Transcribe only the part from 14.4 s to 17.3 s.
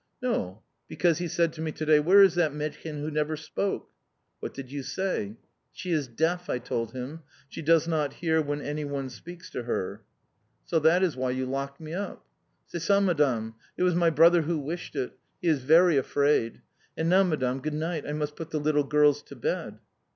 who wished it. He is very afraid. And now,